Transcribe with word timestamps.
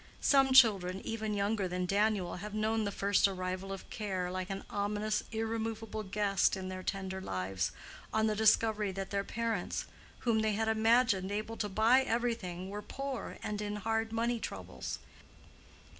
Some 0.19 0.51
children, 0.51 0.99
even 1.05 1.35
younger 1.35 1.67
than 1.67 1.85
Daniel, 1.85 2.37
have 2.37 2.55
known 2.55 2.85
the 2.85 2.91
first 2.91 3.27
arrival 3.27 3.71
of 3.71 3.87
care, 3.91 4.31
like 4.31 4.49
an 4.49 4.63
ominous 4.67 5.23
irremovable 5.31 6.01
guest 6.01 6.57
in 6.57 6.69
their 6.69 6.81
tender 6.81 7.21
lives, 7.21 7.71
on 8.11 8.25
the 8.25 8.35
discovery 8.35 8.91
that 8.93 9.11
their 9.11 9.23
parents, 9.23 9.85
whom 10.21 10.39
they 10.39 10.53
had 10.53 10.67
imagined 10.67 11.31
able 11.31 11.55
to 11.55 11.69
buy 11.69 12.01
everything, 12.01 12.67
were 12.71 12.81
poor 12.81 13.37
and 13.43 13.61
in 13.61 13.75
hard 13.75 14.11
money 14.11 14.39
troubles. 14.39 14.97